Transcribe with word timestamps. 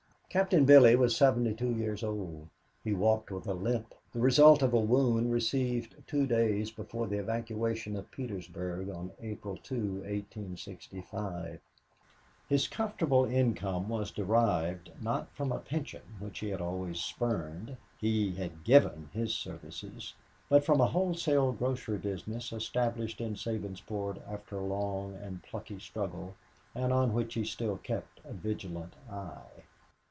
Captain 0.33 0.63
Billy 0.63 0.95
was 0.95 1.13
seventy 1.13 1.53
two 1.53 1.73
years 1.75 2.05
old. 2.05 2.47
He 2.85 2.93
walked 2.93 3.31
with 3.31 3.47
a 3.47 3.53
limp, 3.53 3.93
the 4.13 4.21
result 4.21 4.61
of 4.61 4.71
a 4.73 4.79
wound 4.79 5.29
received 5.29 5.93
two 6.07 6.25
days 6.25 6.71
before 6.71 7.07
the 7.07 7.17
evacuation 7.17 7.97
of 7.97 8.09
Petersburg 8.11 8.89
on 8.89 9.11
April 9.21 9.57
2, 9.57 9.75
1865. 9.75 11.59
His 12.47 12.65
comfortable 12.69 13.25
income 13.25 13.89
was 13.89 14.09
derived 14.09 14.89
not 15.01 15.29
from 15.35 15.51
a 15.51 15.59
pension 15.59 16.03
which 16.19 16.39
he 16.39 16.47
had 16.47 16.61
always 16.61 17.01
spurned 17.01 17.75
he 17.99 18.31
had 18.35 18.63
given 18.63 19.09
his 19.11 19.35
services 19.35 20.13
but 20.47 20.63
from 20.63 20.79
a 20.79 20.87
wholesale 20.87 21.51
grocery 21.51 21.97
business 21.97 22.53
established 22.53 23.19
in 23.19 23.35
Sabinsport 23.35 24.21
after 24.31 24.55
a 24.55 24.65
long 24.65 25.13
and 25.13 25.43
plucky 25.43 25.79
struggle 25.79 26.35
and 26.73 26.93
on 26.93 27.11
which 27.13 27.33
he 27.33 27.43
still 27.43 27.75
kept 27.79 28.21
a 28.23 28.31
vigilant 28.31 28.93
eye. 29.11 29.63